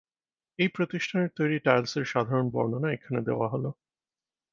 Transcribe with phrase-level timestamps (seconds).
[0.59, 3.69] এই প্রতিষ্ঠানের তৈরি টাইলসের সাধারণ বর্ণনা এখানে দেওয়া হলো।